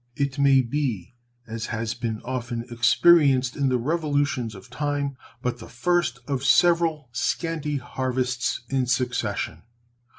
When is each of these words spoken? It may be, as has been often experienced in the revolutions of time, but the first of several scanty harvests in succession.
It 0.15 0.39
may 0.39 0.61
be, 0.61 1.13
as 1.45 1.67
has 1.67 1.93
been 1.93 2.23
often 2.23 2.65
experienced 2.71 3.55
in 3.55 3.69
the 3.69 3.77
revolutions 3.77 4.55
of 4.55 4.71
time, 4.71 5.15
but 5.43 5.59
the 5.59 5.69
first 5.69 6.17
of 6.27 6.43
several 6.43 7.09
scanty 7.11 7.77
harvests 7.77 8.61
in 8.67 8.87
succession. 8.87 9.61